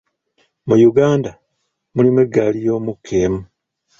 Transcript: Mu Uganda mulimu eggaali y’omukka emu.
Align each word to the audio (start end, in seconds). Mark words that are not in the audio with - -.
Mu 0.67 0.75
Uganda 0.89 1.31
mulimu 1.95 2.19
eggaali 2.25 2.59
y’omukka 2.65 3.13
emu. 3.25 3.41